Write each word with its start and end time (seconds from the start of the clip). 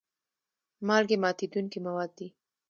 مالګې 0.87 1.17
ماتیدونکي 1.23 1.77
مواد 1.85 2.11
دي. 2.17 2.27